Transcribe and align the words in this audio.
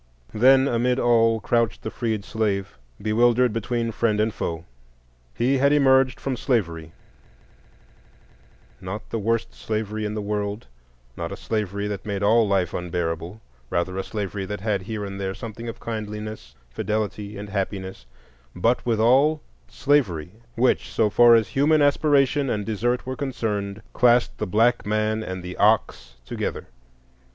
Then 0.33 0.67
amid 0.67 0.97
all 0.97 1.39
crouched 1.39 1.83
the 1.83 1.91
freed 1.91 2.25
slave, 2.25 2.75
bewildered 2.99 3.53
between 3.53 3.91
friend 3.91 4.19
and 4.19 4.33
foe. 4.33 4.65
He 5.35 5.59
had 5.59 5.71
emerged 5.71 6.19
from 6.19 6.35
slavery,—not 6.37 6.91
the 9.11 9.19
worst 9.19 9.53
slavery 9.53 10.03
in 10.03 10.15
the 10.15 10.19
world, 10.23 10.65
not 11.15 11.31
a 11.31 11.37
slavery 11.37 11.85
that 11.87 12.03
made 12.03 12.23
all 12.23 12.47
life 12.47 12.73
unbearable, 12.73 13.41
rather 13.69 13.95
a 13.95 14.03
slavery 14.03 14.43
that 14.47 14.61
had 14.61 14.81
here 14.81 15.05
and 15.05 15.21
there 15.21 15.35
something 15.35 15.69
of 15.69 15.79
kindliness, 15.79 16.55
fidelity, 16.71 17.37
and 17.37 17.49
happiness,—but 17.49 18.83
withal 18.83 19.39
slavery, 19.67 20.31
which, 20.55 20.89
so 20.91 21.11
far 21.11 21.35
as 21.35 21.49
human 21.49 21.79
aspiration 21.83 22.49
and 22.49 22.65
desert 22.65 23.05
were 23.05 23.15
concerned, 23.15 23.83
classed 23.93 24.35
the 24.39 24.47
black 24.47 24.83
man 24.83 25.21
and 25.21 25.43
the 25.43 25.55
ox 25.57 26.15
together. 26.25 26.65